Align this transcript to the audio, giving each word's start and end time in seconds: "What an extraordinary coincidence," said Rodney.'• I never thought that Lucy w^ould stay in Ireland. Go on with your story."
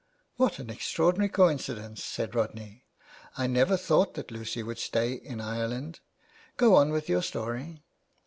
"What 0.37 0.57
an 0.57 0.71
extraordinary 0.71 1.29
coincidence," 1.29 2.03
said 2.03 2.33
Rodney.'• 2.33 2.85
I 3.37 3.45
never 3.45 3.77
thought 3.77 4.15
that 4.15 4.31
Lucy 4.31 4.63
w^ould 4.63 4.79
stay 4.79 5.13
in 5.13 5.39
Ireland. 5.39 5.99
Go 6.57 6.73
on 6.73 6.89
with 6.91 7.07
your 7.07 7.21
story." 7.21 7.83